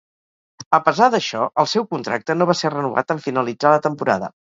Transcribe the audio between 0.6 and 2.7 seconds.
A pesar d'això, el seu contracte no va